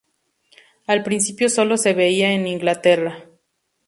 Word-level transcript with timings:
Al 0.87 1.03
principio 1.03 1.47
sólo 1.47 1.77
se 1.77 1.93
veía 1.93 2.31
en 2.31 2.47
Inglaterra. 2.47 3.23